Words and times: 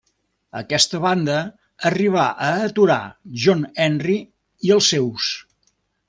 Aquesta 0.59 0.99
banda 1.01 1.33
arriba 1.89 2.23
a 2.45 2.47
aturar 2.69 2.99
John 3.43 3.61
Henry 3.85 4.15
i 4.69 4.73
els 4.77 4.89
seus. 4.95 5.29